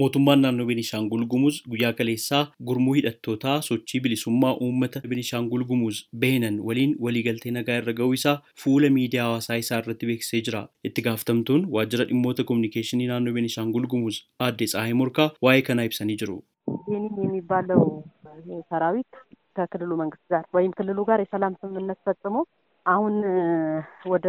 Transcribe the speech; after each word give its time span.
Mootummaan 0.00 0.40
naannoo 0.44 0.66
Beenishaangul 0.68 1.24
Gumuz 1.32 1.56
guyyaa 1.72 1.92
kaleessaa 2.00 2.42
gurmuu 2.68 2.92
hidhattootaa 2.98 3.54
sochii 3.68 4.00
bilisummaa 4.04 4.52
uummata 4.66 5.00
Beenishaangul 5.12 5.64
Gumuz 5.70 5.96
Beenan 6.24 6.60
waliin 6.68 6.92
waliigaltee 7.06 7.52
nagaa 7.56 7.76
irra 7.82 7.92
ga'uu 8.00 8.12
isaa 8.18 8.34
fuula 8.64 8.90
miidiyaa 8.96 9.24
hawaasaa 9.28 9.58
isaa 9.64 9.78
irratti 9.82 10.06
beeksisee 10.10 10.40
jira. 10.48 10.62
Itti 10.84 11.02
gaafatamtuun 11.08 11.66
waajjira 11.76 12.04
dhimmoota 12.12 12.44
kominikeeshinii 12.52 13.06
naannoo 13.12 13.34
Beenishaangul 13.38 13.86
Gumuz 13.94 14.20
aadde 14.48 14.66
Tsahaayi 14.72 14.94
Morkaa 15.02 15.28
waa'ee 15.48 15.66
kanaa 15.70 15.88
ibsanii 15.92 16.18
jiru. 16.24 16.38
ቤኒን 16.88 17.14
የሚባለው 17.22 17.80
ሰራዊት 18.70 19.12
ከክልሉ 19.56 19.90
መንግስት 20.00 20.24
ጋር 20.32 20.42
ወይም 20.56 20.72
ክልሉ 20.78 20.98
ጋር 21.08 21.18
የሰላም 21.22 21.54
ስምምነት 21.60 21.98
ፈጽሞ 22.06 22.34
አሁን 22.93 23.15
ወደ 24.13 24.25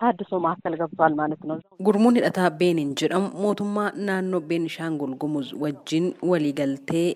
ታድሶ 0.00 0.30
ማዕከል 0.44 0.74
ገብቷል 0.80 1.12
ማለት 1.20 1.40
ነው። 1.50 1.56
Gurmuun 1.86 2.16
hidhataa 2.18 2.50
Beenin 2.60 2.90
jedhamu 3.00 3.28
mootummaa 3.44 3.88
naannoo 4.08 4.40
Beenishaangul 4.50 5.12
Gumuz 5.22 5.48
wajjin 5.62 6.06
waliigaltee 6.30 7.08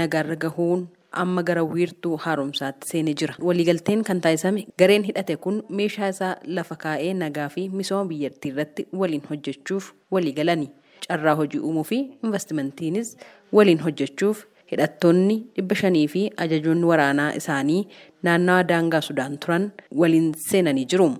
nagaarra 0.00 0.36
gahuun 0.44 0.80
amma 1.22 1.42
gara 1.48 1.62
wiirtuu 1.72 2.12
haaromsaatti 2.24 2.88
seenee 2.92 3.14
jira. 3.20 3.34
Waliigalteen 3.48 4.02
kan 4.08 4.20
taasifame 4.26 4.60
gareen 4.82 5.04
hidhate 5.08 5.34
kun 5.44 5.56
meeshaa 5.80 6.10
isaa 6.14 6.32
lafa 6.58 6.76
kaa'ee 6.84 7.12
nagaa 7.24 7.48
fi 7.54 7.62
misooma 7.80 8.08
biyyattii 8.12 8.52
irratti 8.54 8.82
waliin 9.00 9.24
hojjechuuf 9.30 9.84
waliigalani. 10.16 10.68
Carraa 11.06 11.36
hojii 11.40 11.60
uumuu 11.68 11.86
fi 11.92 11.98
investimentiinis 12.26 13.08
waliin 13.58 13.80
hojjechuuf 13.86 14.38
hidhattoonni 14.72 15.36
dhibba 15.56 15.74
shanii 15.80 16.06
fi 16.12 16.22
ajajoonni 16.44 16.86
waraanaa 16.92 17.30
isaanii 17.40 17.82
naannawa 18.26 18.62
daangaa 18.70 19.02
Sudaan 19.08 19.34
turan 19.44 19.64
waliin 20.02 20.32
seenanii 20.48 20.88
jiru. 20.94 21.10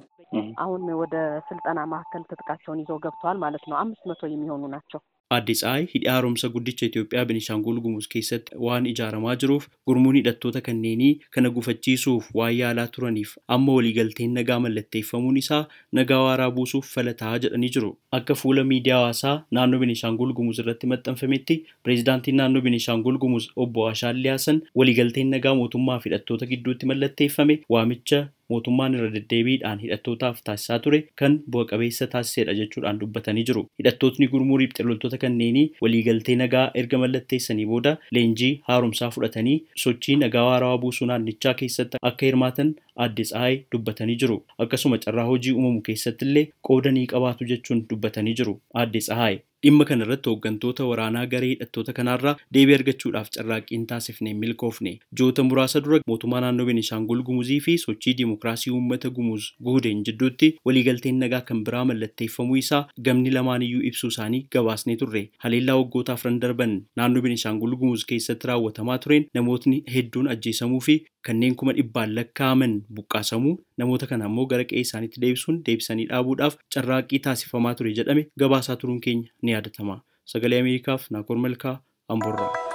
አሁን 0.63 0.83
ወደ 1.01 1.15
ስልጠና 1.49 1.81
ማዕከል 1.91 2.23
ትጥቃቸውን 2.29 2.79
ይዘው 2.83 2.99
ገብተዋል 3.05 3.39
ማለት 3.43 3.65
ነው። 3.71 3.77
አምስት 3.81 4.05
መቶ 4.11 4.23
የሚሆኑ 4.31 4.63
ናቸው። 4.75 5.01
Aadde 5.36 5.54
Tsahaayi 5.60 5.88
hidha 5.94 6.12
haaromsa 6.16 6.48
guddicha 6.50 6.86
Itoophiyaa 6.86 7.26
Beenishaangul 7.30 7.80
Gumuz 7.86 8.06
keessatti 8.12 8.56
waan 8.66 8.86
ijaaramaa 8.92 9.34
jiruuf 9.42 9.66
gurmuun 9.90 10.16
hidhattoota 10.20 10.62
kanneenii 10.68 11.10
kana 11.38 11.50
gufachiisuuf 11.58 12.30
waan 12.42 12.54
yaalaa 12.60 12.86
turaniif 12.98 13.34
amma 13.56 13.74
waliigalteen 13.78 14.38
nagaa 14.40 14.60
mallatteeffamuun 14.66 15.38
isaa 15.42 15.60
nagaa 16.00 16.22
waaraa 16.28 16.48
buusuuf 16.60 16.94
falataa 16.94 17.34
jedhanii 17.48 17.70
jiru. 17.80 17.90
Akka 18.20 18.36
fuula 18.44 18.64
miidiyaa 18.72 19.00
hawaasaa 19.02 19.36
naannoo 19.60 19.80
Beenishaangul 19.84 20.34
Gumuz 20.40 20.60
irratti 20.66 20.88
maxxanfametti 20.94 21.60
pireezidaantiin 21.84 22.40
naannoo 22.44 22.62
Beenishaangul 22.70 23.18
Gumuz 23.26 23.50
obbo 23.66 23.88
Ashaallee 23.90 24.32
Haasan 24.38 24.62
waliigalteen 24.76 25.30
nagaa 25.36 25.56
mootummaa 25.64 26.00
fi 26.00 26.10
hidhattoota 26.10 26.46
gidduutti 26.56 26.86
mallatteeffame 26.94 27.60
waamicha 27.78 28.24
mootummaan 28.54 28.94
irra 28.98 29.10
deddeebiidhaan 29.16 29.80
hidhattootaaf 29.84 30.42
taasisaa 30.50 30.80
ture 30.86 31.00
kan 31.22 31.38
bu'a 31.56 31.66
qabeessa 31.72 32.08
taasisedha 32.14 32.54
jechuudhaan 32.60 33.00
dubbatanii 33.02 33.46
jiru. 33.50 33.64
Hidhattootni 33.80 34.28
gurmuu 34.34 34.58
riphxee 34.64 34.86
loltoota 34.90 35.18
kanneenii 35.24 35.66
waliigaltee 35.82 36.36
nagaa 36.44 36.66
erga 36.84 36.98
mallatteessanii 37.04 37.66
booda 37.74 37.96
leenjii 38.18 38.52
haaromsaa 38.70 39.10
fudhatanii 39.18 39.58
sochii 39.86 40.16
nagaa 40.24 40.46
waarawaa 40.50 40.78
buusuu 40.86 41.08
naannichaa 41.12 41.54
keessatti 41.64 41.98
akka 42.12 42.26
hirmaatan 42.30 42.74
aadde 43.06 43.24
Tsahaayi 43.28 43.64
dubbatanii 43.74 44.16
jiru. 44.22 44.38
Akkasuma 44.64 44.98
carraa 45.04 45.26
hojii 45.32 45.52
uumamu 45.58 45.82
keessatti 45.90 46.26
illee 46.30 46.48
qooda 46.70 46.92
ni 46.92 47.08
qabaatu 47.14 47.46
jechuun 47.52 47.84
dubbatanii 47.90 48.34
jiru. 48.42 48.60
Aadde 48.74 49.00
Tsahaayi 49.06 49.40
dhimma 49.66 49.86
kana 49.90 50.06
irratti 50.06 50.30
hooggantoota 50.30 50.86
waraanaa 50.90 51.26
garee 51.34 51.50
hidhattoota 51.54 51.94
kanaarraa 52.00 52.34
deebii 52.58 52.76
argachuudhaaf 52.78 53.30
carraaqqiin 53.38 53.86
taasifne 53.92 54.34
milkoofne. 54.42 54.92
Joota 55.20 55.44
muraasa 55.48 55.82
dura 55.86 56.00
mootummaa 56.12 56.42
naannoo 56.46 56.66
Beenishaangul 56.68 57.24
Gumuzii 57.30 57.60
fi 57.68 57.78
sochii 57.84 58.14
dimokiraasii 58.20 58.72
uummata 58.78 59.10
Gumuz 59.18 59.48
guudeen 59.70 60.04
jidduutti 60.10 60.50
waliigalteen 60.70 61.20
nagaa 61.24 61.42
kan 61.50 61.64
biraa 61.70 61.86
mallatteeffamuu 61.92 62.56
isaa 62.62 62.84
gamni 63.10 63.32
lamaaniyyuu 63.38 63.82
ibsuu 63.92 64.08
isaanii 64.14 64.44
gabaasnee 64.58 64.96
turre. 65.04 65.24
Haleellaa 65.46 65.76
waggoota 65.82 66.14
afran 66.14 66.40
darban 66.46 66.78
naannoo 66.96 67.22
Beenishaangul 67.28 67.76
Gumuz 67.82 68.06
keessatti 68.14 68.48
raawwatamaa 68.52 68.98
tureen 69.08 69.26
namootni 69.34 69.84
hedduun 69.96 70.28
ajjeesamuu 70.36 70.82
fi 70.90 70.98
kanneen 71.30 71.56
kuma 71.62 71.74
dhibbaan 71.80 72.16
lakkaa'aman 72.18 72.76
buqqaasamuu 73.00 73.56
namoota 73.84 74.08
kana 74.12 74.26
ammoo 74.32 74.46
gara 74.54 74.64
qe'ee 74.72 74.84
isaaniitti 74.88 75.22
deebisuun 75.26 75.60
deebisanii 75.70 76.08
dhaabuudhaaf 76.14 76.58
carraaqqii 76.76 77.20
taasifamaa 77.30 77.76
ture 77.82 77.94
jedhame 78.00 78.28
gabaasaa 78.44 78.76
turuun 78.84 79.02
keenya 79.08 79.30
ni 79.42 79.52
yaadatama. 79.58 80.02
Sagalee 80.34 80.60
Ameerikaaf 80.66 81.12
Naakoor 81.12 81.38
Malkaa 81.48 81.76
Amboorraa. 82.16 82.67